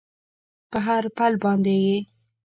[0.71, 1.97] په هر پل باندې یې